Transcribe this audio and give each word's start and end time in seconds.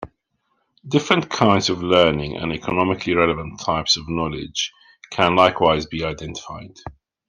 Different 0.87 1.29
kinds 1.29 1.69
of 1.69 1.83
learning 1.83 2.35
and 2.35 2.51
economically 2.51 3.13
relevant 3.13 3.59
types 3.59 3.97
of 3.97 4.09
knowledge 4.09 4.71
can 5.11 5.35
likewise 5.35 5.85
be 5.85 6.03
identified. 6.03 6.79